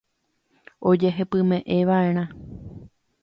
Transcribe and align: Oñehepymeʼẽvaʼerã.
Oñehepymeʼẽvaʼerã. 0.89 2.25